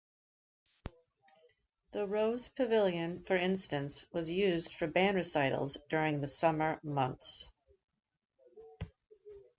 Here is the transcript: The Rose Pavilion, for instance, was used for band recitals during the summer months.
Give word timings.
The 1.91 2.07
Rose 2.07 2.49
Pavilion, 2.49 3.21
for 3.21 3.35
instance, 3.35 4.07
was 4.11 4.31
used 4.31 4.73
for 4.73 4.87
band 4.87 5.15
recitals 5.15 5.77
during 5.91 6.21
the 6.21 6.25
summer 6.25 6.79
months. 6.81 7.53